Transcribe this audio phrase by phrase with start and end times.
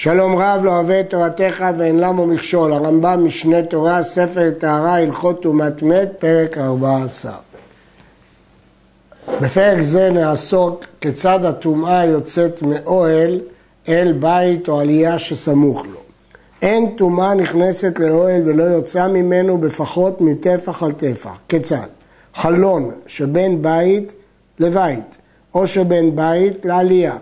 [0.00, 5.42] שלום רב לא אוהב את תורתך ואין למו מכשול, הרמב"ם משנה תורה, ספר טהרה, הלכות
[5.42, 7.32] טומאת מת, פרק 14.
[9.42, 13.40] בפרק זה נעסוק כיצד הטומאה יוצאת מאוהל
[13.88, 16.00] אל בית או עלייה שסמוך לו.
[16.62, 21.38] אין טומאה נכנסת לאוהל ולא יוצא ממנו בפחות מטפח על טפח.
[21.48, 21.86] כיצד?
[22.34, 24.12] חלון שבין בית
[24.58, 25.16] לבית,
[25.54, 27.16] או שבין בית לעלייה.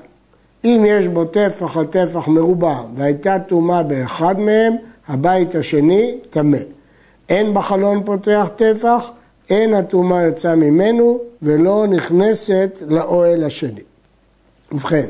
[0.67, 1.85] אם יש בו טפח על
[2.27, 4.77] מרובע והייתה טומאה באחד מהם,
[5.09, 6.59] הבית השני טמא.
[7.29, 9.11] אין בחלון פותח טפח,
[9.51, 13.81] אין הטומאה יוצאה ממנו ולא נכנסת לאוהל השני.
[14.73, 15.07] ובכן,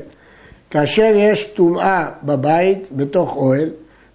[0.70, 3.70] כאשר יש טומאה בבית, בתוך אוהל,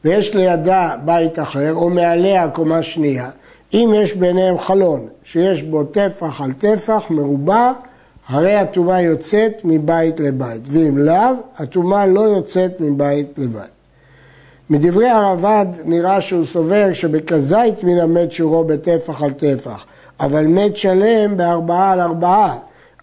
[0.05, 3.29] ויש לידה בית אחר, או מעליה קומה שנייה,
[3.73, 7.71] אם יש ביניהם חלון שיש בו טפח על טפח מרובע,
[8.27, 13.71] הרי הטומאה יוצאת מבית לבית, ואם לאו, הטומאה לא יוצאת מבית לבית.
[14.69, 19.85] מדברי הרב"ד נראה שהוא סובר שבכזית מן המת שיעורו בטפח על טפח,
[20.19, 22.57] אבל מת שלם בארבעה על ארבעה.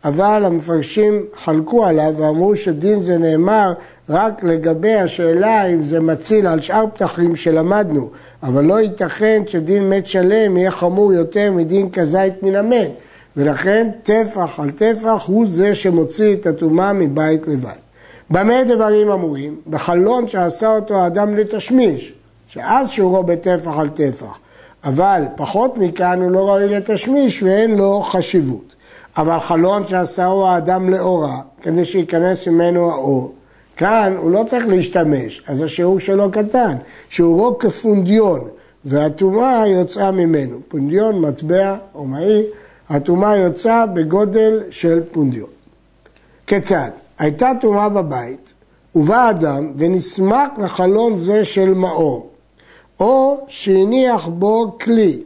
[0.05, 3.73] אבל המפרשים חלקו עליו ואמרו שדין זה נאמר
[4.09, 8.11] רק לגבי השאלה אם זה מציל על שאר פתחים שלמדנו,
[8.43, 12.91] אבל לא ייתכן שדין מת שלם יהיה חמור יותר מדין כזית מן המת.
[13.39, 17.79] ולכן טפח על טפח הוא זה שמוציא את הטומאה מבית לבית.
[18.31, 19.61] במה דברים אמורים?
[19.67, 22.13] בחלון שעשה אותו האדם לתשמיש,
[22.49, 24.39] שאז שיעורו בטפח על טפח,
[24.85, 28.75] אבל פחות מכאן הוא לא ראוי לתשמיש ואין לו חשיבות.
[29.17, 33.35] אבל חלון שעשהו האדם לאורה, כדי שייכנס ממנו האור,
[33.77, 36.77] כאן הוא לא צריך להשתמש, אז השיעור שלו קטן,
[37.09, 38.41] שיעורו כפונדיון,
[38.85, 40.57] והטומאה יוצאה ממנו.
[40.69, 42.05] פונדיון, מטבע או
[42.91, 45.51] הטומאה יוצאה בגודל של פונדיון.
[46.47, 46.91] כיצד?
[47.19, 48.55] הייתה טומאה בבית,
[48.95, 52.31] ובא אדם ונסמך לחלון זה של מאור,
[53.01, 55.23] או שהניח בו כלי,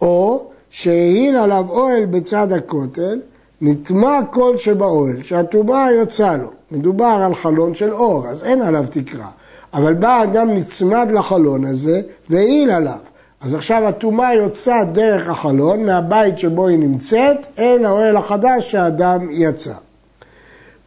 [0.00, 3.20] או שהעיל עליו אוהל בצד הכותל,
[3.60, 6.50] נטמע כל שבאוהל, שהטומאה יוצאה לו.
[6.70, 9.28] מדובר על חלון של אור, אז אין עליו תקרה.
[9.74, 12.98] אבל בא אדם נצמד לחלון הזה והעיל עליו.
[13.40, 19.74] אז עכשיו הטומאה יוצאה דרך החלון, מהבית שבו היא נמצאת, אל האוהל החדש שהאדם יצא.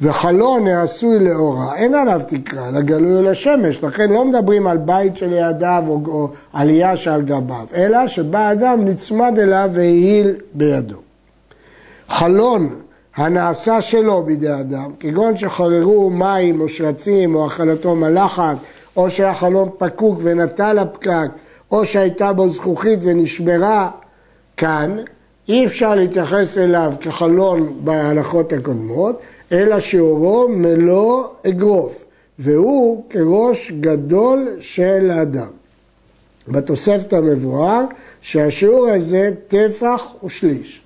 [0.01, 6.01] וחלון העשוי לאורה, אין עליו תקרה, לגלוי לשמש, לכן לא מדברים על בית שלידיו או,
[6.07, 10.97] או עלייה שעל גביו, אלא שבא אדם נצמד אליו והעיל בידו.
[12.09, 12.69] חלון
[13.15, 18.57] הנעשה שלו בידי אדם, כגון שחררו מים או שרצים או אכלתו מלחת,
[18.97, 21.29] או שהיה חלון פקוק ונטל הפקק,
[21.72, 23.90] או שהייתה בו זכוכית ונשברה,
[24.57, 24.97] כאן
[25.50, 29.19] אי אפשר להתייחס אליו כחלון בהלכות הקודמות,
[29.52, 32.06] אלא שיעורו מלוא אגרוף,
[32.40, 35.50] והוא כראש גדול של האדם.
[36.47, 37.86] בתוספת המבואר
[38.22, 40.81] שהשיעור הזה טפח ושליש.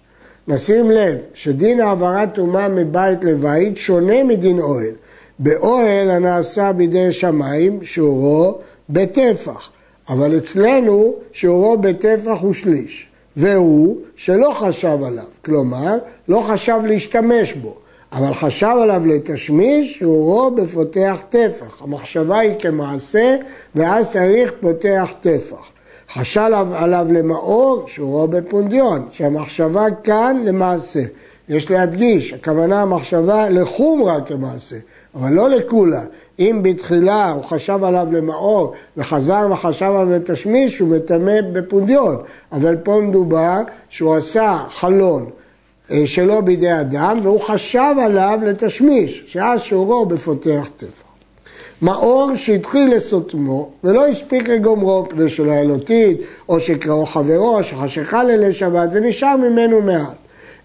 [0.48, 4.92] נשים לב שדין העברת טומאה מבית לבית שונה מדין אוהל.
[5.40, 8.58] באוהל הנעשה בידי שמיים שיעורו
[8.90, 9.70] בטפח,
[10.10, 15.98] אבל אצלנו שיעורו בטפח ושליש, והוא שלא חשב עליו, כלומר
[16.28, 17.76] לא חשב להשתמש בו,
[18.12, 21.82] אבל חשב עליו לתשמיש, שיעורו בפותח טפח.
[21.82, 23.36] המחשבה היא כמעשה,
[23.76, 25.72] ואז צריך פותח טפח.
[26.14, 31.02] חשב עליו למאור, שיעורו בפונדיון, שהמחשבה כאן למעשה.
[31.50, 34.76] יש להדגיש, הכוונה המחשבה לחומרה כמעשה,
[35.16, 36.02] אבל לא לכולה.
[36.40, 42.18] אם בתחילה הוא חשב עליו למאור וחזר וחשב עליו לתשמיש, הוא מטמא בפונדיון.
[42.52, 45.30] אבל פה מדובר שהוא עשה חלון
[45.92, 51.04] אה, שלא בידי אדם, והוא חשב עליו לתשמיש, שאז שיעורו בפותח טפח.
[51.82, 58.24] מאור שהתחיל לסותמו ולא הספיק לגומרו, פני שלא היה לו טיט, או שקראו חברו, שחשיכה
[58.24, 60.23] לילי שבת, ונשאר ממנו מעט.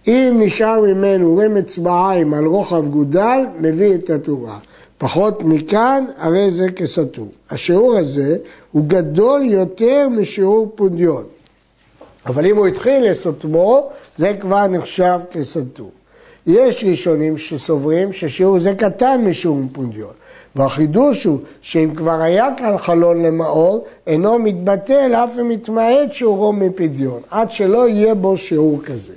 [0.09, 4.59] אם נשאר ממנו רמץ בעין על רוחב גודל, מביא את התורה.
[4.99, 7.29] פחות מכאן, הרי זה כסתור.
[7.51, 8.37] השיעור הזה
[8.73, 11.25] הוא גדול יותר משיעור פונדיון.
[12.27, 13.89] אבל אם הוא התחיל לסותמו,
[14.19, 15.91] זה כבר נחשב כסתור.
[16.47, 20.13] יש ראשונים שסוברים ששיעור זה קטן משיעור פונדיון.
[20.57, 27.21] והחידוש הוא שאם כבר היה כאן חלון למאור, אינו מתבטל אף אם מתמעט שיעורו מפדיון,
[27.31, 29.13] עד שלא יהיה בו שיעור כזה.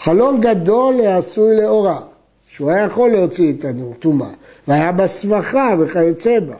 [0.00, 2.00] חלון גדול העשוי לאורה,
[2.48, 4.30] שהוא היה יכול להוציא את הטומאה,
[4.68, 6.54] והיה בה סבכה וכיוצא בה.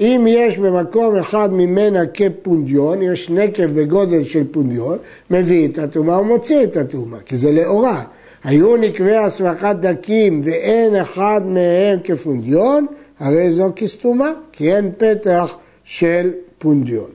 [0.00, 4.98] אם יש במקום אחד ממנה כפונדיון, יש נקב בגודל של פונדיון,
[5.30, 8.04] מביא את הטומאה ומוציא את הטומאה, כי זה לאורה.
[8.44, 12.86] היו נקבי הסמכת דקים ואין אחד מהם כפונדיון,
[13.18, 17.10] הרי זו כסתומה, כי אין פתח של פונדיון.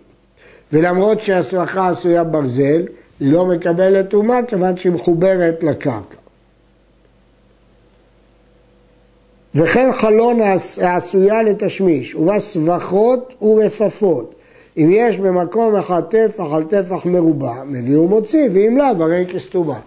[0.74, 2.86] ולמרות שהסמכה עשויה ברזל,
[3.20, 6.18] היא לא מקבלת טומאה כיוון שהיא מחוברת לקרקע.
[9.56, 10.40] וכן חלון
[10.82, 14.36] העשויה לתשמיש, ובה סבכות ורפפות.
[14.78, 19.80] אם יש במקום אחד טפח על טפח מרובע, מביא ומוציא, ואם לאו, הרי כסתומה.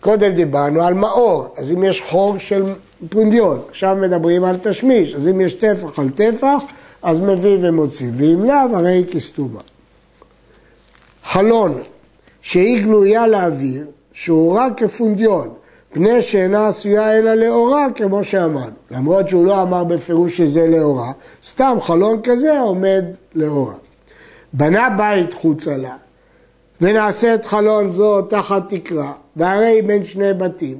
[0.00, 2.62] קודם דיברנו על מאור, אז אם יש חור של
[3.10, 6.62] פונדיון, עכשיו מדברים על תשמיש, אז אם יש טפח על טפח,
[7.02, 9.60] אז מביא ומוציא, ואם לאו, הרי כסתומה.
[11.24, 11.74] חלון
[12.42, 15.48] שהיא גלויה לאוויר, שהוא רק כפונדיון,
[15.92, 18.76] פני שאינה עשויה אלא לאורה, כמו שאמרנו.
[18.90, 21.12] למרות שהוא לא אמר בפירוש שזה לאורה,
[21.44, 23.04] סתם חלון כזה עומד
[23.34, 23.74] לאורה.
[24.52, 25.96] בנה בית חוצה לה,
[26.80, 30.78] ונעשית חלון זו תחת תקרה, והרי בין שני בתים.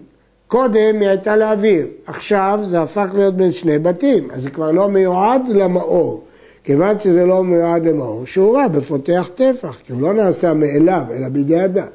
[0.49, 4.89] קודם היא הייתה לאוויר, עכשיו זה הפך להיות בין שני בתים, אז זה כבר לא
[4.89, 6.25] מיועד למאור.
[6.69, 11.29] כיוון שזה לא מיועד למאור, שהוא רע בפותח טפח, כי הוא לא נעשה מאליו, אלא
[11.29, 11.87] בידי אדם.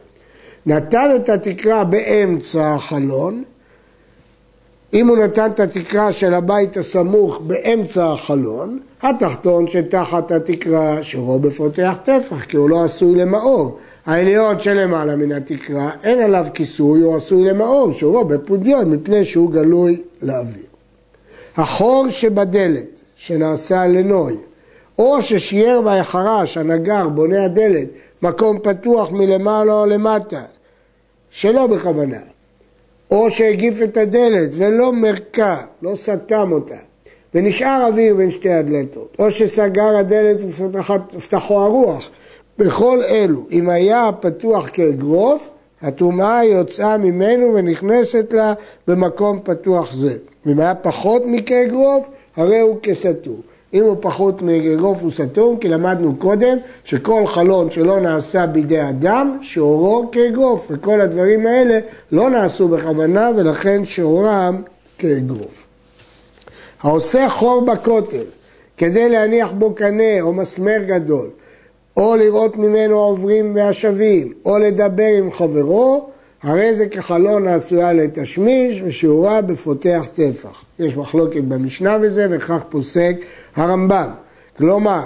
[0.66, 3.44] נתן את התקרה באמצע החלון,
[4.94, 11.96] אם הוא נתן את התקרה של הבית הסמוך באמצע החלון, התחתון שתחת התקרה שרו בפותח
[12.04, 13.78] טפח, כי הוא לא עשוי למאור.
[14.06, 20.02] העליון שלמעלה מן התקרה, אין עליו כיסוי, הוא עשוי למאור, שורו בפודיון, מפני שהוא גלוי
[20.22, 20.66] לאוויר.
[21.58, 24.36] החור שבדלת, שנעשה לנוי,
[24.98, 27.88] או ששיער בהחרש, הנגר, בונה הדלת,
[28.22, 30.42] מקום פתוח מלמעלה או למטה,
[31.30, 32.19] שלא בכוונה,
[33.12, 36.78] או שהגיף את הדלת ולא מרקע, לא סתם אותה,
[37.34, 40.38] ונשאר אוויר בין שתי הדלתות, או שסגר הדלת
[41.13, 42.10] ופתחו הרוח,
[42.57, 45.50] בכל אלו, אם היה פתוח כאגרוף,
[45.81, 48.54] הטומאה יוצאה ממנו ונכנסת לה
[48.88, 50.18] במקום פתוח זה.
[50.48, 53.38] אם היה פחות מכאגרוף, הרי הוא כסתור.
[53.74, 59.38] אם הוא פחות מאגרוף הוא סתום, כי למדנו קודם שכל חלון שלא נעשה בידי אדם,
[59.42, 61.80] שאורו כאגרוף, וכל הדברים האלה
[62.12, 64.62] לא נעשו בכוונה ולכן שאורם
[64.98, 65.68] כאגרוף.
[66.81, 68.24] העושה חור בכותל
[68.78, 71.30] כדי להניח בו קנה או מסמר גדול,
[71.98, 76.10] או לראות ממנו עוברים והשבים, או לדבר עם חברו,
[76.44, 80.63] הרי זה כחלון העשויה לתשמיש ושיעורה בפותח טפח.
[80.80, 83.16] יש מחלוקת במשנה בזה וכך פוסק
[83.56, 84.12] הרמב"ם.
[84.57, 85.04] כלומר,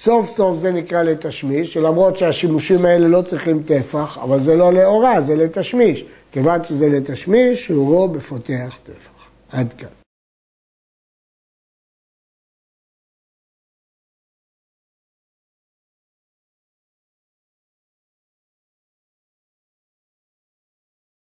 [0.00, 5.20] סוף סוף זה נקרא לתשמיש, שלמרות שהשימושים האלה לא צריכים טפח, אבל זה לא לאורה,
[5.20, 6.04] זה לתשמיש.
[6.32, 9.20] כיוון שזה לתשמיש, שיעורו בפותח טפח.
[9.52, 9.99] עד כאן.